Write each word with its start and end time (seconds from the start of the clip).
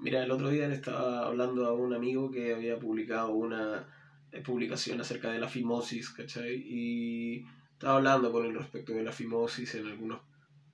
Mira, 0.00 0.22
el 0.24 0.30
otro 0.30 0.48
día 0.48 0.66
le 0.66 0.74
estaba 0.74 1.26
hablando 1.26 1.66
a 1.66 1.74
un 1.74 1.92
amigo 1.92 2.30
que 2.30 2.54
había 2.54 2.78
publicado 2.78 3.32
una 3.32 3.86
eh, 4.32 4.40
publicación 4.40 4.98
acerca 4.98 5.30
de 5.30 5.38
la 5.38 5.46
fimosis, 5.46 6.08
¿cachai? 6.08 6.54
Y 6.54 7.44
estaba 7.72 7.96
hablando 7.96 8.32
con 8.32 8.46
él 8.46 8.54
respecto 8.54 8.94
de 8.94 9.02
la 9.02 9.12
fimosis 9.12 9.74
en 9.74 9.86
algunos 9.86 10.22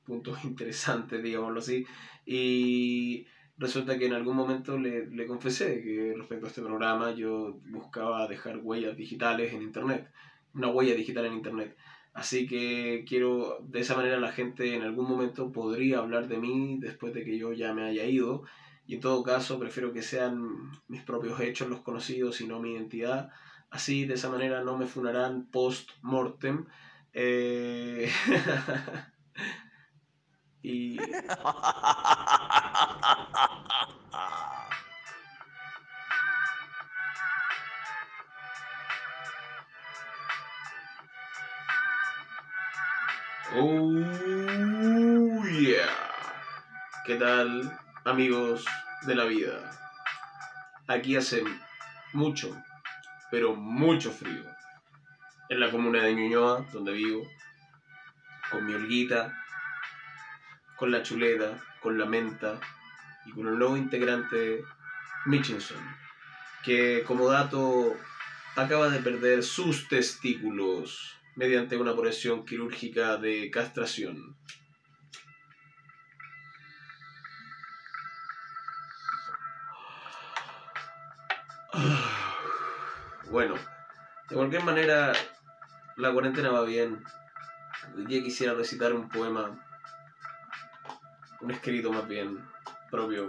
puntos 0.04 0.38
interesantes, 0.44 1.20
digámoslo 1.20 1.58
así. 1.58 1.84
Y 2.24 3.26
resulta 3.58 3.98
que 3.98 4.06
en 4.06 4.12
algún 4.12 4.36
momento 4.36 4.78
le, 4.78 5.06
le 5.08 5.26
confesé 5.26 5.82
que 5.82 6.14
respecto 6.16 6.46
a 6.46 6.48
este 6.48 6.62
programa 6.62 7.10
yo 7.12 7.58
buscaba 7.70 8.28
dejar 8.28 8.58
huellas 8.58 8.96
digitales 8.96 9.52
en 9.52 9.62
Internet, 9.62 10.08
una 10.54 10.68
huella 10.68 10.94
digital 10.94 11.26
en 11.26 11.32
Internet. 11.32 11.76
Así 12.12 12.46
que 12.46 13.04
quiero, 13.08 13.58
de 13.68 13.80
esa 13.80 13.96
manera 13.96 14.20
la 14.20 14.30
gente 14.30 14.74
en 14.76 14.82
algún 14.82 15.08
momento 15.08 15.50
podría 15.50 15.98
hablar 15.98 16.28
de 16.28 16.38
mí 16.38 16.78
después 16.78 17.12
de 17.12 17.24
que 17.24 17.36
yo 17.36 17.52
ya 17.52 17.74
me 17.74 17.82
haya 17.82 18.04
ido. 18.06 18.44
Y 18.86 18.94
en 18.94 19.00
todo 19.00 19.24
caso 19.24 19.58
prefiero 19.58 19.92
que 19.92 20.02
sean 20.02 20.70
mis 20.86 21.02
propios 21.02 21.40
hechos 21.40 21.68
los 21.68 21.80
conocidos 21.80 22.40
y 22.40 22.46
no 22.46 22.60
mi 22.60 22.72
identidad. 22.72 23.30
Así, 23.70 24.06
de 24.06 24.14
esa 24.14 24.28
manera 24.28 24.62
no 24.62 24.78
me 24.78 24.86
funarán 24.86 25.46
post-mortem. 25.50 26.66
Eh... 27.12 28.10
y... 30.62 30.98
Oh, 43.58 45.46
yeah. 45.48 45.88
¿Qué 47.06 47.16
tal, 47.16 47.78
amigos 48.06 48.64
de 49.02 49.16
la 49.16 49.24
vida? 49.24 49.68
Aquí 50.86 51.16
hace 51.16 51.42
mucho, 52.12 52.56
pero 53.32 53.56
mucho 53.56 54.12
frío. 54.12 54.44
En 55.48 55.58
la 55.58 55.72
comuna 55.72 56.04
de 56.04 56.14
Ñuñoa, 56.14 56.66
donde 56.72 56.92
vivo, 56.92 57.26
con 58.50 58.64
mi 58.64 58.74
holguita, 58.74 59.36
con 60.76 60.92
la 60.92 61.02
chuleta, 61.02 61.58
con 61.82 61.98
la 61.98 62.06
menta 62.06 62.60
y 63.24 63.32
con 63.32 63.48
el 63.48 63.58
nuevo 63.58 63.76
integrante 63.76 64.62
Mitchinson, 65.24 65.82
que 66.64 67.02
como 67.02 67.28
dato 67.28 67.96
acaba 68.54 68.88
de 68.88 69.00
perder 69.00 69.42
sus 69.42 69.88
testículos 69.88 71.18
mediante 71.34 71.76
una 71.76 71.90
operación 71.90 72.44
quirúrgica 72.44 73.16
de 73.16 73.50
castración. 73.50 74.36
Bueno, 83.30 83.56
de 84.28 84.36
cualquier 84.36 84.62
manera, 84.62 85.12
la 85.96 86.12
cuarentena 86.12 86.50
va 86.52 86.62
bien. 86.62 87.04
Hoy 87.96 88.06
día 88.06 88.22
quisiera 88.22 88.54
recitar 88.54 88.92
un 88.92 89.08
poema, 89.08 89.50
un 91.40 91.50
escrito 91.50 91.92
más 91.92 92.06
bien, 92.06 92.48
propio, 92.88 93.28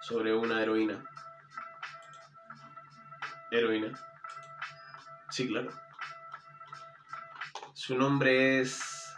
sobre 0.00 0.34
una 0.34 0.60
heroína. 0.60 1.04
Heroína. 3.52 3.96
Sí, 5.30 5.46
claro. 5.46 5.70
Su 7.74 7.96
nombre 7.96 8.58
es 8.60 9.14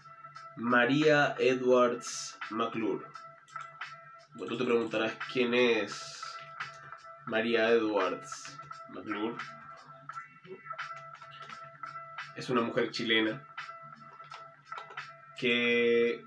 María 0.56 1.34
Edwards 1.39 2.39
McClure. 2.51 3.06
Bueno, 4.34 4.53
tú 4.53 4.58
te 4.58 4.64
preguntarás 4.64 5.14
quién 5.33 5.55
es 5.55 6.23
María 7.25 7.70
Edwards 7.70 8.58
McClure. 8.91 9.36
Una 12.50 12.62
mujer 12.62 12.90
chilena 12.90 13.46
que 15.38 16.20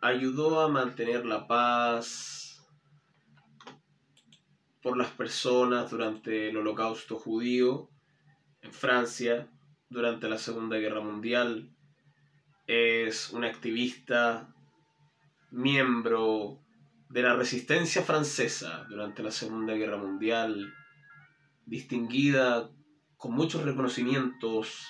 ayudó 0.00 0.62
a 0.62 0.68
mantener 0.68 1.26
la 1.26 1.46
paz 1.46 2.66
por 4.82 4.96
las 4.96 5.10
personas 5.10 5.90
durante 5.90 6.48
el 6.48 6.56
holocausto 6.56 7.16
judío 7.18 7.90
en 8.62 8.72
Francia 8.72 9.50
durante 9.90 10.30
la 10.30 10.38
Segunda 10.38 10.78
Guerra 10.78 11.02
Mundial, 11.02 11.68
es 12.66 13.28
una 13.28 13.48
activista, 13.48 14.54
miembro 15.50 16.58
de 17.10 17.20
la 17.22 17.36
resistencia 17.36 18.00
francesa 18.00 18.86
durante 18.88 19.22
la 19.22 19.30
Segunda 19.30 19.74
Guerra 19.74 19.98
Mundial, 19.98 20.72
distinguida 21.66 22.70
con 23.18 23.32
muchos 23.32 23.62
reconocimientos 23.62 24.86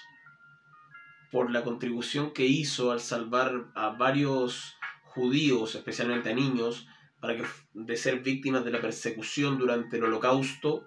por 1.31 1.51
la 1.51 1.63
contribución 1.63 2.33
que 2.33 2.47
hizo 2.47 2.91
al 2.91 3.01
salvar 3.01 3.67
a 3.75 3.91
varios 3.91 4.77
judíos, 5.05 5.75
especialmente 5.75 6.31
a 6.31 6.35
niños, 6.35 6.87
para 7.21 7.37
que 7.37 7.45
de 7.75 7.97
ser 7.97 8.21
víctimas 8.21 8.65
de 8.65 8.71
la 8.71 8.81
persecución 8.81 9.59
durante 9.59 9.99
el 9.99 10.05
holocausto. 10.05 10.87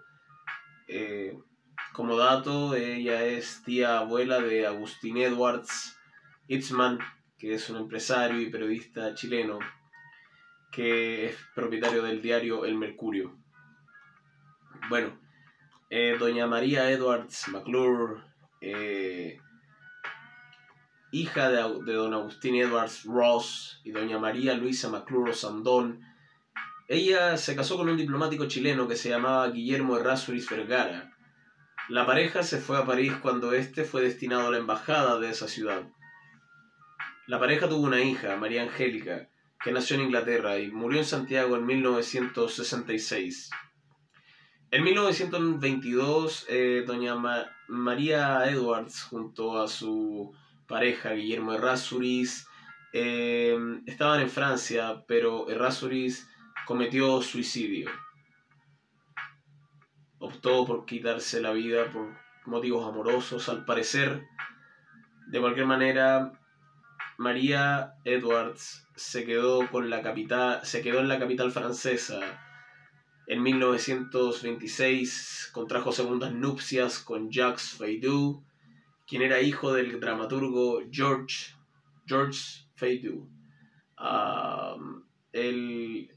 Eh, 0.88 1.38
como 1.94 2.18
dato, 2.18 2.76
ella 2.76 3.24
es 3.24 3.62
tía 3.64 4.00
abuela 4.00 4.40
de 4.40 4.66
Agustín 4.66 5.18
Edwards 5.18 5.98
Itzman, 6.48 7.00
que 7.38 7.54
es 7.54 7.70
un 7.70 7.78
empresario 7.78 8.42
y 8.42 8.50
periodista 8.50 9.14
chileno, 9.14 9.60
que 10.72 11.28
es 11.28 11.38
propietario 11.54 12.02
del 12.02 12.22
diario 12.22 12.66
El 12.66 12.76
Mercurio. 12.76 13.38
Bueno, 14.90 15.20
eh, 15.90 16.18
doña 16.18 16.48
María 16.48 16.90
Edwards 16.90 17.48
McClure, 17.50 18.24
eh, 18.60 19.40
hija 21.14 21.50
de, 21.50 21.64
de, 21.86 21.94
don 21.94 22.14
Agustín 22.14 22.56
Edwards 22.56 23.06
Ross 23.06 23.80
y 23.86 23.92
doña 23.92 24.20
María 24.20 24.56
Luisa 24.56 24.90
McClure 24.90 25.34
Sandón, 25.34 26.02
ella 26.90 27.38
se 27.38 27.56
casó 27.56 27.78
con 27.78 27.88
un 27.88 27.96
diplomático 27.96 28.46
chileno 28.48 28.88
que 28.88 28.98
se 28.98 29.10
llamaba 29.10 29.50
Guillermo 29.50 29.98
Errázuriz 29.98 30.50
Vergara, 30.50 31.14
la 31.90 32.06
pareja 32.06 32.44
se 32.44 32.60
fue 32.60 32.78
a 32.78 32.86
París 32.86 33.12
cuando 33.22 33.52
éste 33.52 33.84
fue 33.84 34.02
destinado 34.02 34.48
a 34.48 34.52
la 34.52 34.58
embajada 34.58 35.20
de 35.20 35.30
esa 35.30 35.50
ciudad. 35.50 35.84
La 37.28 37.40
pareja 37.40 37.68
tuvo 37.68 37.84
una 37.86 38.02
hija, 38.02 38.38
María 38.38 38.64
Angélica, 38.64 39.28
que 39.62 39.74
nació 39.74 39.98
en 39.98 40.04
Inglaterra 40.04 40.58
y 40.60 40.72
murió 40.72 41.00
en 41.00 41.06
Santiago 41.06 41.58
en 41.58 41.66
1966. 41.66 43.50
En 44.72 44.84
1922, 44.84 46.46
eh, 46.48 46.84
doña 46.88 47.16
María 47.68 48.50
Edwards, 48.50 49.04
junto 49.04 49.62
a 49.62 49.68
su 49.68 50.34
pareja 50.68 51.12
Guillermo 51.12 51.54
Errázuriz, 51.54 52.48
eh, 52.94 53.58
estaban 53.86 54.22
en 54.22 54.30
Francia, 54.30 55.04
pero 55.08 55.50
Errázuriz 55.50 56.28
cometió 56.66 57.22
suicidio 57.22 57.90
optó 60.24 60.66
por 60.66 60.86
quitarse 60.86 61.42
la 61.42 61.52
vida 61.52 61.92
por 61.92 62.16
motivos 62.46 62.88
amorosos, 62.88 63.50
al 63.50 63.66
parecer. 63.66 64.24
De 65.28 65.42
cualquier 65.42 65.66
manera, 65.66 66.32
María 67.18 67.96
Edwards 68.06 68.88
se 68.96 69.26
quedó, 69.26 69.70
con 69.70 69.90
la 69.90 70.02
capital, 70.02 70.62
se 70.64 70.82
quedó 70.82 71.00
en 71.00 71.10
la 71.10 71.20
capital 71.20 71.52
francesa. 71.52 72.22
En 73.28 73.44
1926 73.44 75.50
contrajo 75.54 75.92
segundas 75.92 76.32
nupcias 76.34 77.00
con 77.00 77.30
Jacques 77.30 77.76
Feydeau, 77.78 78.46
quien 79.06 79.22
era 79.22 79.42
hijo 79.42 79.74
del 79.74 80.00
dramaturgo 80.00 80.82
George, 80.92 81.54
George 82.06 82.68
Feydeau. 82.76 83.28
Ah, 83.98 84.76
él 85.32 86.10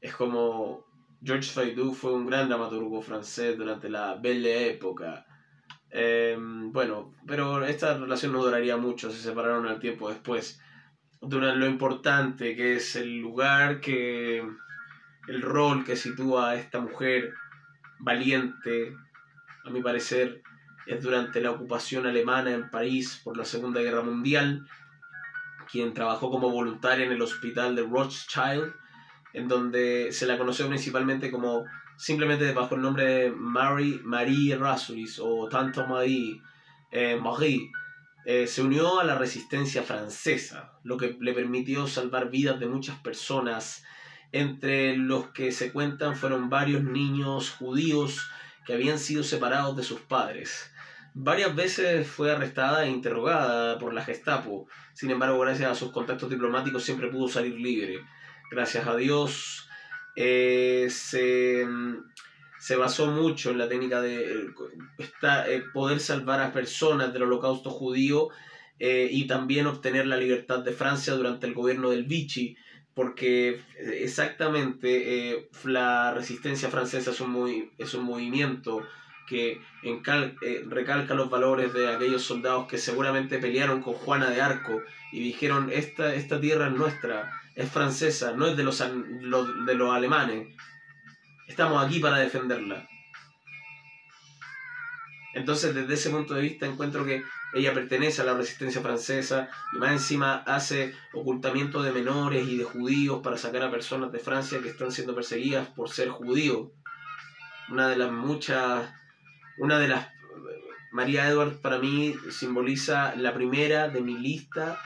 es 0.00 0.14
como 0.14 0.84
Georges 1.22 1.52
Feydeau 1.52 1.92
fue 1.92 2.12
un 2.12 2.26
gran 2.26 2.48
dramaturgo 2.48 3.00
francés 3.00 3.56
durante 3.56 3.88
la 3.88 4.14
Belle 4.14 4.68
Época. 4.68 5.24
Em, 5.90 6.70
bueno, 6.72 7.14
pero 7.26 7.64
esta 7.64 7.94
relación 7.94 8.32
no 8.32 8.42
duraría 8.42 8.76
mucho, 8.76 9.10
se 9.10 9.20
separaron 9.20 9.66
al 9.66 9.80
tiempo 9.80 10.08
después. 10.08 10.60
Durante 11.20 11.58
lo 11.58 11.66
importante 11.66 12.54
que 12.54 12.76
es 12.76 12.94
el 12.96 13.18
lugar 13.18 13.80
que. 13.80 14.46
el 15.28 15.42
rol 15.42 15.84
que 15.84 15.96
sitúa 15.96 16.50
a 16.50 16.54
esta 16.56 16.80
mujer 16.80 17.32
valiente, 17.98 18.94
a 19.64 19.70
mi 19.70 19.82
parecer, 19.82 20.42
es 20.88 21.02
durante 21.02 21.40
la 21.40 21.50
ocupación 21.50 22.06
alemana 22.06 22.50
en 22.52 22.70
París 22.70 23.20
por 23.22 23.36
la 23.36 23.44
Segunda 23.44 23.80
Guerra 23.80 24.02
Mundial, 24.02 24.66
quien 25.70 25.92
trabajó 25.92 26.30
como 26.30 26.50
voluntaria 26.50 27.04
en 27.04 27.12
el 27.12 27.22
hospital 27.22 27.76
de 27.76 27.82
Rothschild 27.82 28.72
en 29.34 29.48
donde 29.48 30.10
se 30.12 30.26
la 30.26 30.38
conoció 30.38 30.66
principalmente 30.68 31.30
como 31.30 31.64
simplemente 31.96 32.52
bajo 32.52 32.74
el 32.74 32.82
nombre 32.82 33.04
de 33.04 33.30
Marie, 33.30 34.00
Marie 34.02 34.56
Rasuris 34.56 35.18
o 35.20 35.48
Tanto 35.48 35.86
Marie, 35.86 36.40
eh, 36.90 37.16
Marie 37.20 37.70
eh, 38.24 38.46
se 38.46 38.62
unió 38.62 39.00
a 39.00 39.04
la 39.04 39.18
resistencia 39.18 39.82
francesa, 39.82 40.72
lo 40.84 40.96
que 40.96 41.16
le 41.20 41.32
permitió 41.32 41.86
salvar 41.86 42.30
vidas 42.30 42.58
de 42.60 42.66
muchas 42.66 42.98
personas 43.00 43.84
entre 44.32 44.96
los 44.96 45.28
que 45.28 45.52
se 45.52 45.72
cuentan 45.72 46.16
fueron 46.16 46.50
varios 46.50 46.82
niños 46.82 47.50
judíos 47.50 48.30
que 48.66 48.74
habían 48.74 48.98
sido 48.98 49.22
separados 49.22 49.76
de 49.76 49.82
sus 49.82 50.00
padres. 50.00 50.70
Varias 51.20 51.52
veces 51.56 52.06
fue 52.06 52.30
arrestada 52.30 52.86
e 52.86 52.90
interrogada 52.90 53.76
por 53.80 53.92
la 53.92 54.04
Gestapo, 54.04 54.68
sin 54.94 55.10
embargo 55.10 55.40
gracias 55.40 55.68
a 55.68 55.74
sus 55.74 55.90
contactos 55.90 56.30
diplomáticos 56.30 56.84
siempre 56.84 57.08
pudo 57.08 57.26
salir 57.26 57.54
libre. 57.58 58.04
Gracias 58.52 58.86
a 58.86 58.94
Dios 58.94 59.68
eh, 60.14 60.86
se, 60.90 61.66
se, 62.60 62.76
basó 62.76 63.08
mucho 63.08 63.50
en 63.50 63.58
la 63.58 63.68
técnica 63.68 64.00
de 64.00 64.46
eh, 65.00 65.62
poder 65.74 65.98
salvar 65.98 66.40
a 66.40 66.52
personas 66.52 67.12
del 67.12 67.24
holocausto 67.24 67.70
judío 67.70 68.28
eh, 68.78 69.08
y 69.10 69.26
también 69.26 69.66
obtener 69.66 70.06
la 70.06 70.18
libertad 70.18 70.60
de 70.60 70.70
Francia 70.70 71.14
durante 71.14 71.48
el 71.48 71.54
gobierno 71.54 71.90
del 71.90 72.04
Vichy, 72.04 72.56
porque 72.94 73.60
exactamente 73.76 75.48
la 75.64 76.14
resistencia 76.14 76.68
francesa 76.68 77.10
es 77.10 77.20
un, 77.20 77.30
muy, 77.30 77.72
es 77.76 77.92
un 77.94 78.04
movimiento 78.04 78.86
que 79.28 79.60
eh, 79.82 80.64
recalca 80.68 81.14
los 81.14 81.30
valores 81.30 81.72
de 81.72 81.92
aquellos 81.92 82.22
soldados 82.22 82.66
que 82.66 82.78
seguramente 82.78 83.38
pelearon 83.38 83.82
con 83.82 83.94
Juana 83.94 84.30
de 84.30 84.40
Arco 84.40 84.82
y 85.12 85.20
dijeron, 85.20 85.70
esta, 85.72 86.14
esta 86.14 86.40
tierra 86.40 86.68
es 86.68 86.72
nuestra, 86.72 87.30
es 87.54 87.70
francesa, 87.70 88.32
no 88.32 88.46
es 88.46 88.56
de 88.56 88.64
los, 88.64 88.78
de 88.78 89.74
los 89.74 89.94
alemanes, 89.94 90.48
estamos 91.46 91.84
aquí 91.84 92.00
para 92.00 92.18
defenderla. 92.18 92.88
Entonces, 95.34 95.74
desde 95.74 95.94
ese 95.94 96.10
punto 96.10 96.34
de 96.34 96.42
vista, 96.42 96.66
encuentro 96.66 97.04
que 97.04 97.22
ella 97.54 97.72
pertenece 97.72 98.22
a 98.22 98.24
la 98.24 98.34
resistencia 98.34 98.80
francesa 98.80 99.48
y 99.72 99.78
más 99.78 99.92
encima 99.92 100.36
hace 100.46 100.94
ocultamiento 101.12 101.82
de 101.82 101.92
menores 101.92 102.46
y 102.46 102.58
de 102.58 102.64
judíos 102.64 103.20
para 103.22 103.38
sacar 103.38 103.62
a 103.62 103.70
personas 103.70 104.12
de 104.12 104.18
Francia 104.18 104.60
que 104.60 104.68
están 104.68 104.92
siendo 104.92 105.14
perseguidas 105.14 105.68
por 105.68 105.90
ser 105.90 106.08
judíos. 106.08 106.68
Una 107.70 107.88
de 107.88 107.96
las 107.96 108.10
muchas 108.10 108.90
una 109.58 109.78
de 109.78 109.88
las... 109.88 110.08
María 110.90 111.28
Edwards 111.28 111.58
para 111.58 111.78
mí 111.78 112.14
simboliza 112.30 113.14
la 113.16 113.34
primera 113.34 113.88
de 113.88 114.00
mi 114.00 114.16
lista 114.16 114.80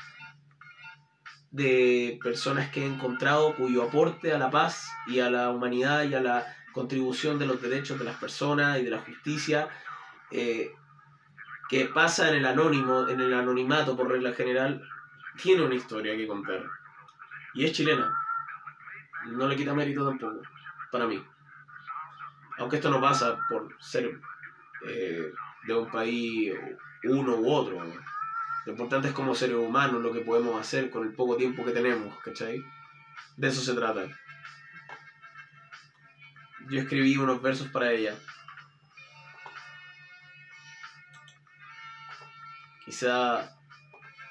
de 1.52 2.18
personas 2.22 2.70
que 2.70 2.82
he 2.82 2.86
encontrado 2.86 3.54
cuyo 3.54 3.84
aporte 3.84 4.32
a 4.32 4.38
la 4.38 4.50
paz 4.50 4.90
y 5.06 5.20
a 5.20 5.30
la 5.30 5.50
humanidad 5.50 6.04
y 6.04 6.14
a 6.14 6.20
la 6.20 6.46
contribución 6.72 7.38
de 7.38 7.46
los 7.46 7.62
derechos 7.62 7.98
de 7.98 8.04
las 8.04 8.16
personas 8.16 8.78
y 8.78 8.84
de 8.84 8.90
la 8.90 8.98
justicia 8.98 9.68
eh, 10.30 10.72
que 11.68 11.86
pasa 11.86 12.30
en 12.30 12.36
el 12.36 12.46
anónimo, 12.46 13.06
en 13.08 13.20
el 13.20 13.32
anonimato 13.32 13.96
por 13.96 14.08
regla 14.08 14.32
general, 14.32 14.82
tiene 15.40 15.62
una 15.62 15.74
historia 15.74 16.16
que 16.16 16.26
contar. 16.26 16.64
Y 17.54 17.64
es 17.64 17.72
chilena. 17.72 18.12
No 19.26 19.46
le 19.46 19.56
quita 19.56 19.72
mérito 19.72 20.06
tampoco, 20.06 20.42
para 20.90 21.06
mí. 21.06 21.22
Aunque 22.58 22.76
esto 22.76 22.90
no 22.90 23.00
pasa 23.00 23.38
por 23.48 23.74
ser 23.80 24.20
eh, 24.86 25.32
de 25.66 25.74
un 25.74 25.90
país 25.90 26.52
uno 27.04 27.36
u 27.36 27.52
otro. 27.52 27.82
Lo 28.64 28.72
importante 28.72 29.08
es 29.08 29.14
como 29.14 29.34
seres 29.34 29.56
humanos 29.56 30.02
lo 30.02 30.12
que 30.12 30.20
podemos 30.20 30.60
hacer 30.60 30.90
con 30.90 31.06
el 31.06 31.14
poco 31.14 31.36
tiempo 31.36 31.64
que 31.64 31.72
tenemos, 31.72 32.16
¿cachai? 32.20 32.64
De 33.36 33.48
eso 33.48 33.60
se 33.60 33.74
trata. 33.74 34.06
Yo 36.68 36.80
escribí 36.80 37.16
unos 37.16 37.42
versos 37.42 37.68
para 37.68 37.90
ella. 37.90 38.14
Quizá 42.84 43.56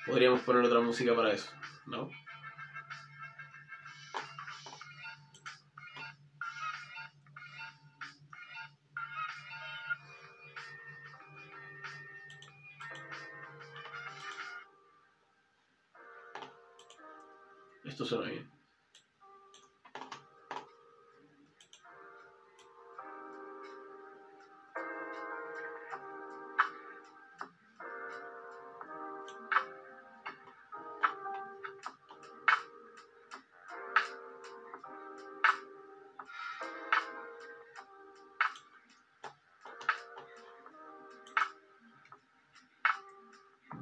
podríamos 0.06 0.42
poner 0.42 0.64
otra 0.64 0.80
música 0.80 1.14
para 1.16 1.34
eso, 1.34 1.52
¿no? 1.86 2.10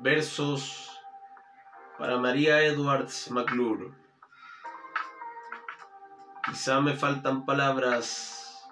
Versos 0.02 0.98
para 1.98 2.18
María 2.18 2.64
Edwards 2.64 3.30
McClure. 3.32 3.92
Quizá 6.46 6.80
me 6.80 6.96
faltan 6.96 7.46
palabras, 7.46 8.66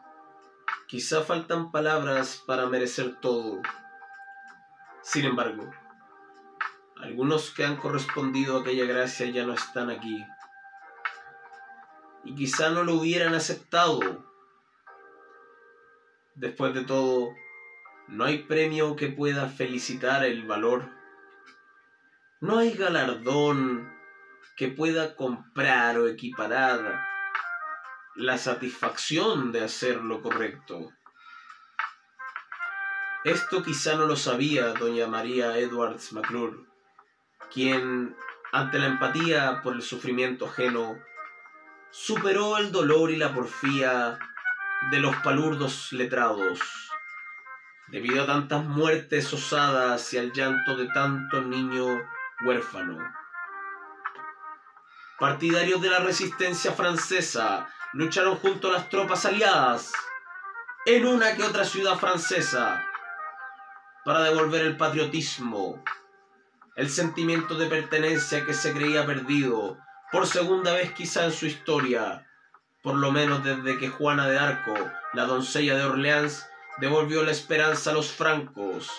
quizá 0.87 1.23
faltan 1.23 1.69
palabras 1.69 2.41
para 2.47 2.67
merecer 2.67 3.19
todo. 3.19 3.61
Sin 5.01 5.25
embargo, 5.25 5.69
algunos 6.95 7.51
que 7.51 7.65
han 7.65 7.75
correspondido 7.75 8.55
a 8.55 8.61
aquella 8.61 8.85
gracia 8.85 9.25
ya 9.25 9.45
no 9.45 9.51
están 9.51 9.89
aquí. 9.89 10.25
Y 12.23 12.35
quizá 12.35 12.69
no 12.69 12.85
lo 12.85 12.93
hubieran 12.93 13.33
aceptado. 13.33 13.99
Después 16.35 16.73
de 16.73 16.85
todo, 16.85 17.33
no 18.07 18.23
hay 18.23 18.43
premio 18.43 18.95
que 18.95 19.07
pueda 19.07 19.49
felicitar 19.49 20.23
el 20.23 20.47
valor 20.47 20.95
no 22.39 22.59
hay 22.59 22.73
galardón 22.73 23.91
que 24.55 24.67
pueda 24.67 25.15
comprar 25.15 25.97
o 25.97 26.07
equiparar 26.07 27.03
la 28.15 28.37
satisfacción 28.37 29.51
de 29.51 29.63
hacer 29.63 29.97
lo 29.97 30.21
correcto. 30.21 30.91
Esto 33.23 33.63
quizá 33.63 33.95
no 33.95 34.05
lo 34.05 34.15
sabía 34.15 34.67
doña 34.73 35.07
María 35.07 35.57
Edwards 35.57 36.13
McClure, 36.13 36.57
quien, 37.51 38.15
ante 38.51 38.79
la 38.79 38.87
empatía 38.87 39.61
por 39.63 39.75
el 39.75 39.81
sufrimiento 39.81 40.45
ajeno, 40.45 40.97
superó 41.91 42.57
el 42.57 42.71
dolor 42.71 43.11
y 43.11 43.17
la 43.17 43.33
porfía 43.33 44.17
de 44.91 44.99
los 44.99 45.15
palurdos 45.17 45.91
letrados. 45.91 46.59
Debido 47.87 48.23
a 48.23 48.27
tantas 48.27 48.63
muertes 48.63 49.33
osadas 49.33 50.13
y 50.13 50.17
al 50.17 50.31
llanto 50.33 50.75
de 50.75 50.87
tanto 50.89 51.41
niño 51.41 51.99
huérfano. 52.45 52.97
Partidarios 55.19 55.81
de 55.81 55.89
la 55.89 55.99
resistencia 55.99 56.71
francesa 56.71 57.67
lucharon 57.93 58.37
junto 58.37 58.69
a 58.69 58.73
las 58.73 58.89
tropas 58.89 59.25
aliadas 59.25 59.91
en 60.85 61.05
una 61.05 61.35
que 61.35 61.43
otra 61.43 61.65
ciudad 61.65 61.97
francesa 61.97 62.85
para 64.05 64.21
devolver 64.21 64.61
el 64.61 64.77
patriotismo, 64.77 65.83
el 66.75 66.89
sentimiento 66.89 67.55
de 67.55 67.65
pertenencia 67.65 68.45
que 68.45 68.53
se 68.53 68.73
creía 68.73 69.05
perdido 69.05 69.77
por 70.11 70.27
segunda 70.27 70.73
vez 70.73 70.93
quizá 70.93 71.25
en 71.25 71.33
su 71.33 71.45
historia, 71.45 72.25
por 72.81 72.95
lo 72.95 73.11
menos 73.11 73.43
desde 73.43 73.77
que 73.77 73.89
Juana 73.89 74.29
de 74.29 74.39
Arco, 74.39 74.75
la 75.13 75.25
doncella 75.25 75.75
de 75.75 75.83
Orleans, 75.83 76.47
devolvió 76.79 77.23
la 77.23 77.31
esperanza 77.31 77.89
a 77.89 77.93
los 77.93 78.11
francos 78.11 78.89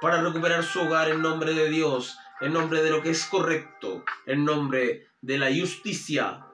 para 0.00 0.22
recuperar 0.22 0.64
su 0.64 0.80
hogar 0.80 1.10
en 1.10 1.22
nombre 1.22 1.54
de 1.54 1.68
Dios 1.68 2.18
en 2.40 2.54
nombre 2.54 2.82
de 2.82 2.90
lo 2.90 3.02
que 3.02 3.10
es 3.10 3.24
correcto, 3.26 4.04
en 4.26 4.44
nombre 4.44 5.08
de 5.20 5.38
la 5.38 5.48
justicia. 5.54 6.46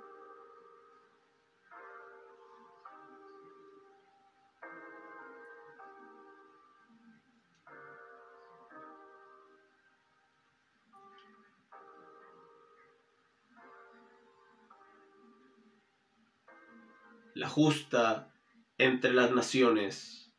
La 17.34 17.48
justa 17.48 18.32
entre 18.78 19.12
las 19.12 19.30
naciones, 19.30 20.32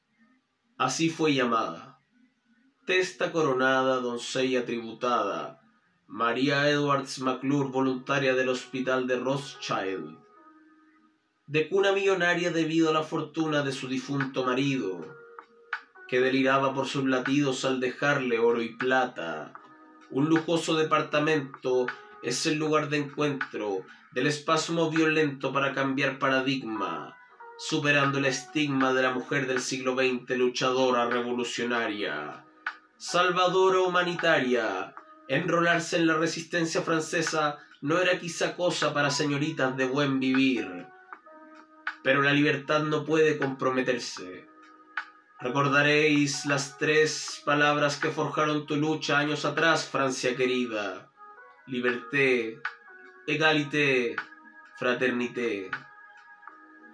así 0.77 1.09
fue 1.09 1.33
llamada 1.33 1.96
testa 2.87 3.33
coronada, 3.33 3.97
doncella 3.97 4.63
tributada, 4.63 5.59
María 6.07 6.69
Edwards 6.69 7.19
McClure, 7.19 7.67
voluntaria 7.67 8.33
del 8.33 8.47
Hospital 8.47 9.07
de 9.07 9.19
Rothschild, 9.19 10.17
de 11.47 11.67
cuna 11.67 11.91
millonaria 11.91 12.49
debido 12.49 12.89
a 12.89 12.93
la 12.93 13.03
fortuna 13.03 13.61
de 13.61 13.73
su 13.73 13.89
difunto 13.89 14.45
marido, 14.45 15.05
que 16.07 16.21
deliraba 16.21 16.73
por 16.73 16.87
sus 16.87 17.03
latidos 17.03 17.65
al 17.65 17.81
dejarle 17.81 18.39
oro 18.39 18.61
y 18.61 18.69
plata, 18.69 19.51
un 20.09 20.29
lujoso 20.29 20.77
departamento 20.77 21.87
es 22.23 22.45
el 22.45 22.57
lugar 22.57 22.87
de 22.87 22.99
encuentro 22.99 23.81
del 24.13 24.27
espasmo 24.27 24.89
violento 24.89 25.51
para 25.51 25.73
cambiar 25.73 26.19
paradigma, 26.19 27.17
superando 27.57 28.19
el 28.19 28.27
estigma 28.27 28.93
de 28.93 29.01
la 29.01 29.11
mujer 29.11 29.45
del 29.45 29.59
siglo 29.59 29.93
XX 29.93 30.37
luchadora 30.37 31.09
revolucionaria, 31.09 32.45
salvadora 32.97 33.81
humanitaria. 33.81 34.95
Enrolarse 35.27 35.97
en 35.97 36.07
la 36.07 36.15
resistencia 36.15 36.81
francesa 36.81 37.59
no 37.81 37.99
era 37.99 38.19
quizá 38.19 38.55
cosa 38.55 38.93
para 38.93 39.11
señoritas 39.11 39.75
de 39.77 39.85
buen 39.85 40.19
vivir, 40.19 40.87
pero 42.03 42.21
la 42.21 42.33
libertad 42.33 42.81
no 42.81 43.05
puede 43.05 43.37
comprometerse. 43.37 44.47
Recordaréis 45.39 46.45
las 46.47 46.77
tres 46.79 47.43
palabras 47.45 47.97
que 47.97 48.09
forjaron 48.09 48.65
tu 48.65 48.77
lucha 48.77 49.19
años 49.19 49.45
atrás, 49.45 49.87
Francia 49.87 50.35
querida. 50.35 51.11
Liberté, 51.67 52.59
égalité, 53.27 54.15
fraternité. 54.77 55.69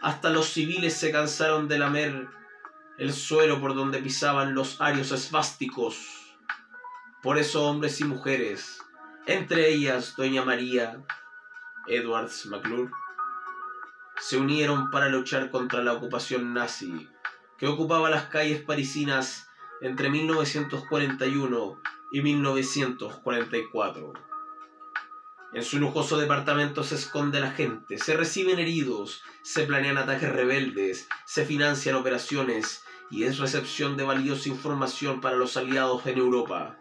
Hasta 0.01 0.29
los 0.29 0.47
civiles 0.47 0.93
se 0.93 1.11
cansaron 1.11 1.69
de 1.69 1.79
lamer 1.79 2.27
el 2.97 3.13
suelo 3.13 3.59
por 3.59 3.75
donde 3.75 3.99
pisaban 3.99 4.53
los 4.53 4.79
arios 4.79 5.11
esvásticos. 5.11 6.35
Por 7.21 7.37
eso 7.37 7.65
hombres 7.65 7.99
y 8.01 8.03
mujeres, 8.03 8.81
entre 9.25 9.69
ellas 9.69 10.15
Doña 10.15 10.43
María 10.43 11.03
Edwards 11.87 12.45
McClure, 12.45 12.91
se 14.17 14.37
unieron 14.37 14.91
para 14.91 15.09
luchar 15.09 15.49
contra 15.49 15.83
la 15.83 15.93
ocupación 15.93 16.53
nazi 16.53 17.09
que 17.57 17.67
ocupaba 17.67 18.09
las 18.09 18.25
calles 18.25 18.61
parisinas 18.61 19.47
entre 19.81 20.09
1941 20.09 21.81
y 22.11 22.21
1944. 22.21 24.32
En 25.53 25.63
su 25.63 25.77
lujoso 25.77 26.17
departamento 26.17 26.83
se 26.83 26.95
esconde 26.95 27.39
la 27.39 27.51
gente, 27.51 27.99
se 27.99 28.17
reciben 28.17 28.57
heridos, 28.57 29.21
se 29.43 29.65
planean 29.65 29.99
ataques 29.99 30.31
rebeldes, 30.31 31.07
se 31.25 31.45
financian 31.45 31.95
operaciones 31.95 32.83
y 33.11 33.25
es 33.25 33.37
recepción 33.37 33.95
de 33.95 34.03
valiosa 34.03 34.49
información 34.49 35.21
para 35.21 35.35
los 35.35 35.55
aliados 35.55 36.07
en 36.07 36.17
Europa. 36.17 36.79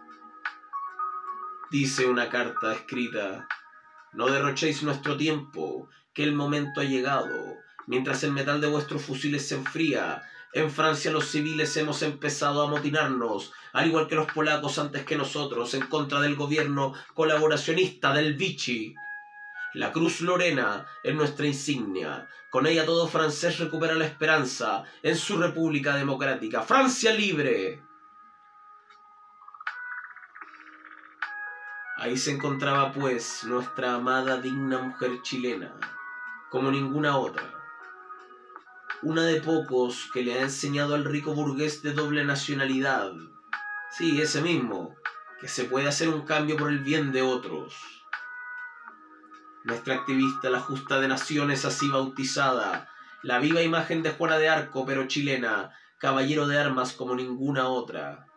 Dice 1.70 2.06
una 2.06 2.30
carta 2.30 2.72
escrita, 2.72 3.46
no 4.14 4.28
derrochéis 4.28 4.82
nuestro 4.82 5.18
tiempo, 5.18 5.90
que 6.14 6.24
el 6.24 6.34
momento 6.34 6.80
ha 6.80 6.84
llegado, 6.84 7.56
mientras 7.86 8.22
el 8.24 8.32
metal 8.32 8.62
de 8.62 8.68
vuestros 8.68 9.02
fusiles 9.02 9.48
se 9.48 9.56
enfría, 9.56 10.22
en 10.52 10.70
Francia 10.70 11.10
los 11.10 11.26
civiles 11.28 11.76
hemos 11.76 12.02
empezado 12.02 12.62
a 12.62 12.66
amotinarnos, 12.66 13.52
al 13.72 13.86
igual 13.86 14.06
que 14.06 14.14
los 14.14 14.30
polacos 14.30 14.78
antes 14.78 15.04
que 15.04 15.16
nosotros, 15.16 15.72
en 15.74 15.86
contra 15.86 16.20
del 16.20 16.36
gobierno 16.36 16.92
colaboracionista 17.14 18.12
del 18.12 18.34
Vichy. 18.34 18.94
La 19.74 19.90
Cruz 19.90 20.20
Lorena 20.20 20.86
es 21.02 21.14
nuestra 21.14 21.46
insignia. 21.46 22.28
Con 22.50 22.66
ella 22.66 22.84
todo 22.84 23.08
francés 23.08 23.58
recupera 23.58 23.94
la 23.94 24.04
esperanza 24.04 24.84
en 25.02 25.16
su 25.16 25.38
República 25.38 25.96
Democrática. 25.96 26.60
Francia 26.60 27.14
libre. 27.14 27.82
Ahí 31.96 32.18
se 32.18 32.32
encontraba 32.32 32.92
pues 32.92 33.44
nuestra 33.44 33.94
amada 33.94 34.36
digna 34.38 34.78
mujer 34.78 35.22
chilena, 35.22 35.72
como 36.50 36.70
ninguna 36.70 37.16
otra 37.16 37.61
una 39.02 39.24
de 39.24 39.40
pocos 39.40 40.08
que 40.12 40.22
le 40.22 40.34
ha 40.34 40.42
enseñado 40.42 40.94
al 40.94 41.04
rico 41.04 41.34
burgués 41.34 41.82
de 41.82 41.92
doble 41.92 42.24
nacionalidad. 42.24 43.12
Sí, 43.90 44.20
ese 44.20 44.40
mismo, 44.40 44.94
que 45.40 45.48
se 45.48 45.64
puede 45.64 45.88
hacer 45.88 46.08
un 46.08 46.22
cambio 46.22 46.56
por 46.56 46.70
el 46.70 46.78
bien 46.78 47.10
de 47.10 47.22
otros. 47.22 47.74
Nuestra 49.64 49.96
activista, 49.96 50.50
la 50.50 50.60
justa 50.60 51.00
de 51.00 51.08
naciones 51.08 51.64
así 51.64 51.88
bautizada, 51.88 52.88
la 53.22 53.40
viva 53.40 53.62
imagen 53.62 54.04
de 54.04 54.12
Juana 54.12 54.38
de 54.38 54.48
Arco, 54.48 54.86
pero 54.86 55.08
chilena, 55.08 55.72
caballero 55.98 56.46
de 56.46 56.58
armas 56.58 56.92
como 56.92 57.16
ninguna 57.16 57.68
otra. 57.68 58.28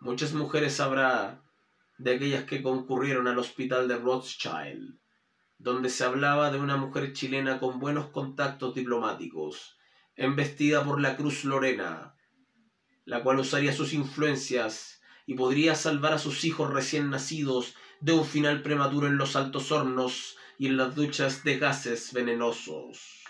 Muchas 0.00 0.32
mujeres 0.32 0.80
habrá 0.80 1.42
de 1.98 2.14
aquellas 2.16 2.44
que 2.44 2.62
concurrieron 2.62 3.28
al 3.28 3.38
hospital 3.38 3.86
de 3.86 3.96
Rothschild, 3.96 4.98
donde 5.62 5.90
se 5.90 6.02
hablaba 6.02 6.50
de 6.50 6.58
una 6.58 6.76
mujer 6.76 7.12
chilena 7.12 7.60
con 7.60 7.78
buenos 7.78 8.08
contactos 8.08 8.74
diplomáticos, 8.74 9.78
embestida 10.16 10.84
por 10.84 11.00
la 11.00 11.16
Cruz 11.16 11.44
Lorena, 11.44 12.16
la 13.04 13.22
cual 13.22 13.38
usaría 13.38 13.72
sus 13.72 13.92
influencias 13.92 15.00
y 15.24 15.34
podría 15.34 15.76
salvar 15.76 16.14
a 16.14 16.18
sus 16.18 16.44
hijos 16.44 16.72
recién 16.72 17.10
nacidos 17.10 17.76
de 18.00 18.12
un 18.12 18.24
final 18.24 18.62
prematuro 18.62 19.06
en 19.06 19.16
los 19.16 19.36
altos 19.36 19.70
hornos 19.70 20.36
y 20.58 20.66
en 20.66 20.76
las 20.76 20.96
duchas 20.96 21.44
de 21.44 21.58
gases 21.58 22.12
venenosos. 22.12 23.22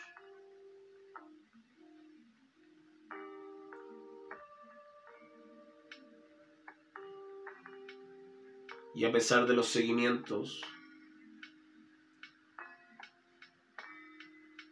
Y 8.94 9.04
a 9.04 9.12
pesar 9.12 9.46
de 9.46 9.54
los 9.54 9.68
seguimientos, 9.68 10.62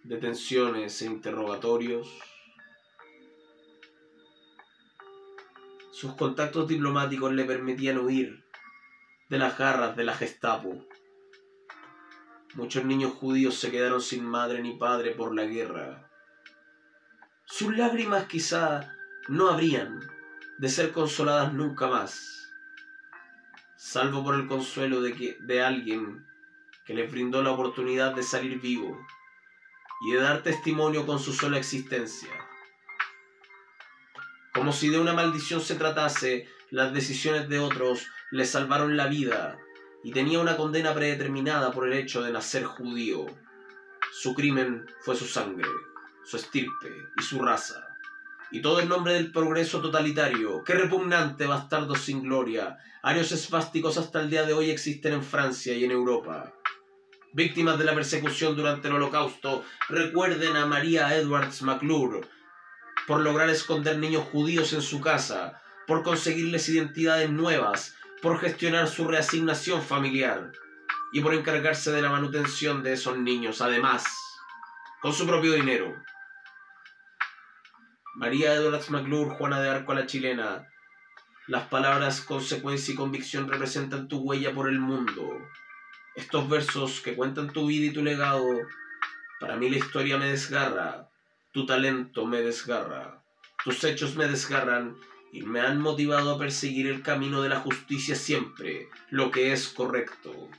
detenciones 0.04 1.02
e 1.02 1.06
interrogatorios. 1.06 2.08
Sus 5.92 6.14
contactos 6.14 6.66
diplomáticos 6.66 7.32
le 7.32 7.44
permitían 7.44 7.98
huir 7.98 8.44
de 9.28 9.38
las 9.38 9.58
garras 9.58 9.96
de 9.96 10.04
la 10.04 10.14
Gestapo. 10.14 10.86
Muchos 12.54 12.84
niños 12.84 13.12
judíos 13.12 13.56
se 13.56 13.70
quedaron 13.70 14.00
sin 14.00 14.24
madre 14.24 14.62
ni 14.62 14.72
padre 14.76 15.12
por 15.12 15.34
la 15.34 15.44
guerra. 15.44 16.10
Sus 17.44 17.76
lágrimas 17.76 18.24
quizá 18.26 18.96
no 19.28 19.48
habrían 19.50 20.00
de 20.58 20.68
ser 20.68 20.92
consoladas 20.92 21.52
nunca 21.52 21.86
más, 21.86 22.52
salvo 23.76 24.24
por 24.24 24.34
el 24.34 24.46
consuelo 24.46 25.00
de, 25.00 25.14
que, 25.14 25.36
de 25.40 25.62
alguien 25.62 26.26
que 26.86 26.94
les 26.94 27.10
brindó 27.10 27.42
la 27.42 27.52
oportunidad 27.52 28.14
de 28.14 28.22
salir 28.22 28.60
vivo 28.60 28.98
y 30.00 30.12
de 30.12 30.20
dar 30.20 30.42
testimonio 30.42 31.04
con 31.06 31.18
su 31.18 31.32
sola 31.32 31.58
existencia. 31.58 32.30
Como 34.54 34.72
si 34.72 34.88
de 34.88 34.98
una 34.98 35.12
maldición 35.12 35.60
se 35.60 35.74
tratase, 35.74 36.48
las 36.70 36.92
decisiones 36.92 37.48
de 37.48 37.58
otros 37.58 38.06
le 38.30 38.44
salvaron 38.44 38.96
la 38.96 39.06
vida 39.06 39.58
y 40.02 40.12
tenía 40.12 40.40
una 40.40 40.56
condena 40.56 40.94
predeterminada 40.94 41.70
por 41.72 41.86
el 41.86 41.92
hecho 41.92 42.22
de 42.22 42.32
nacer 42.32 42.64
judío. 42.64 43.26
Su 44.12 44.34
crimen 44.34 44.86
fue 45.02 45.14
su 45.16 45.26
sangre, 45.26 45.68
su 46.24 46.36
estirpe 46.36 46.90
y 47.18 47.22
su 47.22 47.40
raza. 47.40 47.86
Y 48.50 48.62
todo 48.62 48.80
en 48.80 48.88
nombre 48.88 49.12
del 49.12 49.30
progreso 49.30 49.80
totalitario. 49.80 50.64
Qué 50.64 50.74
repugnante 50.74 51.46
bastardos 51.46 52.00
sin 52.00 52.22
gloria. 52.22 52.78
Arios 53.02 53.30
esfásticos 53.30 53.98
hasta 53.98 54.20
el 54.20 54.30
día 54.30 54.44
de 54.44 54.54
hoy 54.54 54.70
existen 54.70 55.12
en 55.12 55.22
Francia 55.22 55.74
y 55.74 55.84
en 55.84 55.92
Europa 55.92 56.52
víctimas 57.32 57.78
de 57.78 57.84
la 57.84 57.94
persecución 57.94 58.56
durante 58.56 58.88
el 58.88 58.94
Holocausto, 58.94 59.64
recuerden 59.88 60.56
a 60.56 60.66
María 60.66 61.14
Edwards 61.14 61.62
McClure 61.62 62.20
por 63.06 63.20
lograr 63.20 63.48
esconder 63.48 63.98
niños 63.98 64.24
judíos 64.24 64.72
en 64.72 64.82
su 64.82 65.00
casa, 65.00 65.60
por 65.86 66.02
conseguirles 66.02 66.68
identidades 66.68 67.30
nuevas, 67.30 67.96
por 68.22 68.38
gestionar 68.38 68.88
su 68.88 69.08
reasignación 69.08 69.82
familiar 69.82 70.52
y 71.12 71.20
por 71.20 71.34
encargarse 71.34 71.90
de 71.90 72.02
la 72.02 72.10
manutención 72.10 72.82
de 72.82 72.92
esos 72.92 73.18
niños, 73.18 73.60
además, 73.60 74.04
con 75.00 75.12
su 75.12 75.26
propio 75.26 75.54
dinero. 75.54 75.94
María 78.14 78.54
Edwards 78.54 78.90
McClure, 78.90 79.30
Juana 79.30 79.60
de 79.60 79.70
Arco 79.70 79.92
a 79.92 79.94
la 79.94 80.06
chilena, 80.06 80.68
las 81.46 81.64
palabras 81.64 82.20
consecuencia 82.20 82.92
y 82.92 82.96
convicción 82.96 83.48
representan 83.48 84.08
tu 84.08 84.18
huella 84.18 84.52
por 84.52 84.68
el 84.68 84.78
mundo 84.78 85.40
estos 86.20 86.48
versos 86.48 87.00
que 87.00 87.14
cuentan 87.14 87.50
tu 87.50 87.66
vida 87.66 87.86
y 87.86 87.92
tu 87.92 88.02
legado, 88.02 88.46
para 89.40 89.56
mí 89.56 89.70
la 89.70 89.78
historia 89.78 90.18
me 90.18 90.26
desgarra, 90.26 91.08
tu 91.50 91.64
talento 91.64 92.26
me 92.26 92.42
desgarra, 92.42 93.24
tus 93.64 93.82
hechos 93.84 94.16
me 94.16 94.28
desgarran 94.28 94.96
y 95.32 95.42
me 95.42 95.60
han 95.60 95.80
motivado 95.80 96.34
a 96.34 96.38
perseguir 96.38 96.86
el 96.88 97.02
camino 97.02 97.40
de 97.40 97.48
la 97.48 97.60
justicia 97.60 98.14
siempre, 98.14 98.88
lo 99.08 99.30
que 99.30 99.52
es 99.52 99.68
correcto. 99.68 100.50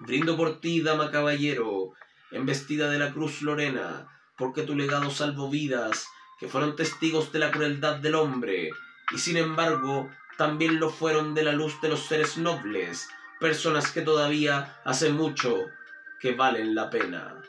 Brindo 0.00 0.36
por 0.36 0.60
ti, 0.60 0.80
dama 0.80 1.10
caballero, 1.10 1.92
embestida 2.30 2.88
de 2.88 2.98
la 2.98 3.12
cruz 3.12 3.42
lorena, 3.42 4.08
porque 4.38 4.62
tu 4.62 4.76
legado 4.76 5.10
salvó 5.10 5.50
vidas 5.50 6.06
que 6.38 6.48
fueron 6.48 6.76
testigos 6.76 7.32
de 7.32 7.40
la 7.40 7.50
crueldad 7.50 7.96
del 7.96 8.14
hombre, 8.14 8.70
y 9.12 9.18
sin 9.18 9.36
embargo 9.36 10.08
también 10.38 10.78
lo 10.78 10.90
fueron 10.90 11.34
de 11.34 11.42
la 11.42 11.52
luz 11.52 11.80
de 11.80 11.88
los 11.88 12.06
seres 12.06 12.38
nobles, 12.38 13.08
personas 13.44 13.92
que 13.92 14.00
todavía 14.00 14.80
hace 14.86 15.12
mucho 15.12 15.66
que 16.18 16.32
valen 16.32 16.74
la 16.74 16.88
pena. 16.88 17.42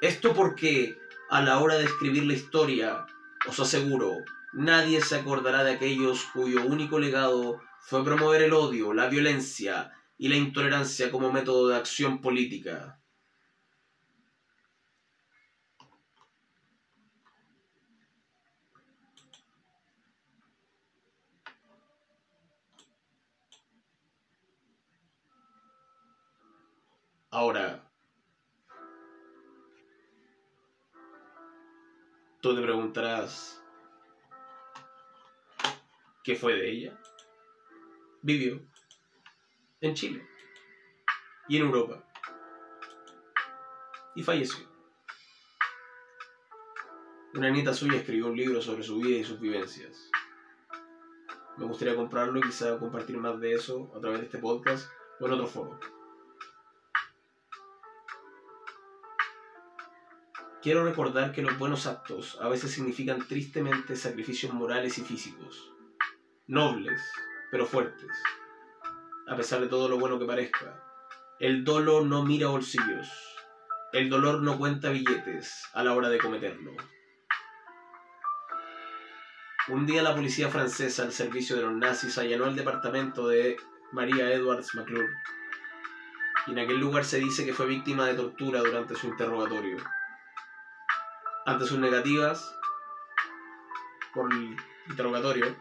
Esto 0.00 0.34
porque 0.34 0.98
a 1.30 1.40
la 1.40 1.60
hora 1.60 1.76
de 1.76 1.84
escribir 1.84 2.24
la 2.24 2.32
historia, 2.32 3.06
os 3.46 3.60
aseguro, 3.60 4.24
nadie 4.52 5.00
se 5.00 5.14
acordará 5.14 5.62
de 5.62 5.74
aquellos 5.74 6.24
cuyo 6.32 6.66
único 6.66 6.98
legado 6.98 7.60
fue 7.78 8.02
promover 8.02 8.42
el 8.42 8.54
odio, 8.54 8.92
la 8.92 9.06
violencia 9.06 9.92
y 10.18 10.26
la 10.26 10.34
intolerancia 10.34 11.12
como 11.12 11.30
método 11.30 11.68
de 11.68 11.76
acción 11.76 12.20
política. 12.20 12.98
Ahora, 27.36 27.82
tú 32.40 32.54
te 32.54 32.62
preguntarás, 32.62 33.60
¿qué 36.22 36.36
fue 36.36 36.52
de 36.54 36.70
ella? 36.70 37.00
Vivió 38.22 38.60
en 39.80 39.94
Chile 39.94 40.24
y 41.48 41.56
en 41.56 41.64
Europa 41.64 42.04
y 44.14 44.22
falleció. 44.22 44.64
Una 47.34 47.50
nieta 47.50 47.74
suya 47.74 47.98
escribió 47.98 48.28
un 48.28 48.36
libro 48.36 48.62
sobre 48.62 48.84
su 48.84 48.98
vida 48.98 49.18
y 49.18 49.24
sus 49.24 49.40
vivencias. 49.40 50.08
Me 51.56 51.64
gustaría 51.64 51.96
comprarlo 51.96 52.38
y 52.38 52.42
quizá 52.42 52.78
compartir 52.78 53.16
más 53.16 53.40
de 53.40 53.54
eso 53.54 53.90
a 53.96 53.98
través 53.98 54.20
de 54.20 54.26
este 54.26 54.38
podcast 54.38 54.88
o 55.18 55.26
en 55.26 55.32
otro 55.32 55.48
foro. 55.48 56.03
Quiero 60.64 60.82
recordar 60.82 61.32
que 61.32 61.42
los 61.42 61.58
buenos 61.58 61.86
actos 61.86 62.38
a 62.40 62.48
veces 62.48 62.72
significan 62.72 63.28
tristemente 63.28 63.96
sacrificios 63.96 64.54
morales 64.54 64.96
y 64.96 65.02
físicos, 65.02 65.70
nobles, 66.46 67.02
pero 67.50 67.66
fuertes, 67.66 68.10
a 69.28 69.36
pesar 69.36 69.60
de 69.60 69.66
todo 69.66 69.90
lo 69.90 69.98
bueno 69.98 70.18
que 70.18 70.24
parezca. 70.24 70.82
El 71.38 71.64
dolo 71.64 72.02
no 72.02 72.24
mira 72.24 72.46
bolsillos, 72.46 73.10
el 73.92 74.08
dolor 74.08 74.40
no 74.40 74.56
cuenta 74.56 74.88
billetes 74.88 75.64
a 75.74 75.84
la 75.84 75.92
hora 75.92 76.08
de 76.08 76.16
cometerlo. 76.16 76.72
Un 79.68 79.84
día 79.84 80.02
la 80.02 80.14
policía 80.14 80.48
francesa 80.48 81.02
al 81.02 81.12
servicio 81.12 81.56
de 81.56 81.62
los 81.62 81.74
nazis 81.74 82.16
allanó 82.16 82.46
el 82.46 82.56
departamento 82.56 83.28
de 83.28 83.58
María 83.92 84.32
Edwards 84.32 84.74
McClure, 84.74 85.12
y 86.46 86.52
en 86.52 86.58
aquel 86.58 86.80
lugar 86.80 87.04
se 87.04 87.18
dice 87.18 87.44
que 87.44 87.52
fue 87.52 87.66
víctima 87.66 88.06
de 88.06 88.14
tortura 88.14 88.60
durante 88.60 88.94
su 88.94 89.08
interrogatorio. 89.08 89.76
Ante 91.46 91.66
sus 91.66 91.78
negativas 91.78 92.56
por 94.14 94.32
el 94.32 94.56
interrogatorio, 94.88 95.54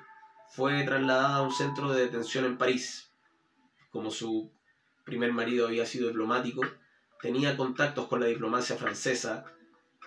fue 0.48 0.82
trasladada 0.84 1.36
a 1.36 1.42
un 1.42 1.52
centro 1.52 1.92
de 1.92 2.04
detención 2.04 2.46
en 2.46 2.58
París. 2.58 3.12
Como 3.90 4.10
su 4.10 4.50
primer 5.04 5.34
marido 5.34 5.68
había 5.68 5.86
sido 5.86 6.08
diplomático, 6.08 6.62
tenía 7.22 7.58
contactos 7.58 8.08
con 8.08 8.22
la 8.22 8.28
diplomacia 8.28 8.78
francesa 8.78 9.44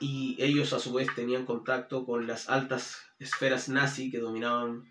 y 0.01 0.37
ellos 0.39 0.73
a 0.73 0.79
su 0.79 0.95
vez 0.95 1.15
tenían 1.15 1.45
contacto 1.45 2.07
con 2.07 2.27
las 2.27 2.49
altas 2.49 3.03
esferas 3.19 3.69
nazi 3.69 4.11
que 4.11 4.19
dominaban 4.19 4.89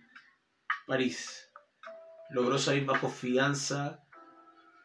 París. 0.85 1.49
Logró 2.29 2.59
salir 2.59 2.85
bajo 2.85 3.09
fianza 3.09 4.03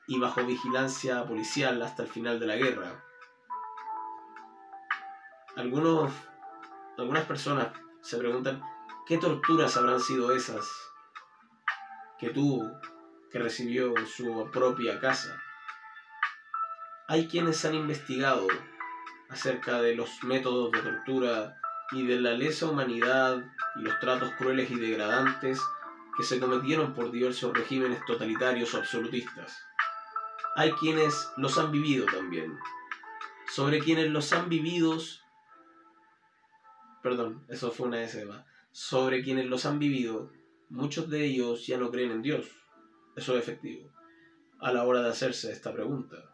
y 0.09 0.19
bajo 0.19 0.47
vigilancia 0.47 1.26
policial 1.26 1.83
hasta 1.83 2.04
el 2.04 2.09
final 2.09 2.40
de 2.40 2.47
la 2.47 2.57
guerra 2.57 3.04
algunos, 5.57 6.12
algunas 6.97 7.25
personas 7.26 7.69
se 8.00 8.19
preguntan 8.19 8.62
qué 9.07 9.19
torturas 9.19 9.76
habrán 9.76 10.00
sido 10.00 10.33
esas 10.35 10.69
que 12.19 12.30
tuvo, 12.30 12.71
que 13.30 13.38
recibió 13.38 13.97
en 13.97 14.07
su 14.07 14.49
propia 14.52 15.00
casa. 15.00 15.40
Hay 17.09 17.26
quienes 17.26 17.64
han 17.64 17.75
investigado 17.75 18.47
acerca 19.28 19.80
de 19.80 19.95
los 19.95 20.23
métodos 20.23 20.71
de 20.73 20.83
tortura 20.83 21.57
y 21.92 22.07
de 22.07 22.21
la 22.21 22.33
lesa 22.33 22.66
humanidad 22.66 23.45
y 23.76 23.83
los 23.83 23.99
tratos 24.00 24.32
crueles 24.39 24.71
y 24.71 24.76
degradantes 24.76 25.60
que 26.17 26.23
se 26.23 26.39
cometieron 26.39 26.95
por 26.95 27.10
diversos 27.10 27.52
regímenes 27.52 28.04
totalitarios 28.04 28.75
o 28.75 28.78
absolutistas. 28.78 29.65
Hay 30.56 30.73
quienes 30.73 31.32
los 31.36 31.58
han 31.58 31.73
vivido 31.73 32.06
también. 32.06 32.58
Sobre 33.49 33.80
quienes 33.80 34.10
los 34.10 34.32
han 34.32 34.49
vivido 34.49 34.99
perdón, 37.02 37.45
eso 37.49 37.71
fue 37.71 37.89
una 37.89 38.02
S 38.02 38.26
sobre 38.73 39.23
quienes 39.23 39.47
los 39.47 39.67
han 39.67 39.78
vivido, 39.78 40.30
muchos 40.69 41.10
de 41.10 41.25
ellos 41.25 41.67
ya 41.67 41.78
no 41.78 41.91
creen 41.91 42.13
en 42.13 42.23
Dios. 42.23 42.47
Eso 43.17 43.36
es 43.36 43.43
efectivo. 43.43 43.91
A 44.60 44.73
la 44.73 44.84
hora 44.84 45.02
de 45.02 45.08
hacerse 45.08 45.50
esta 45.50 45.73
pregunta. 45.73 46.29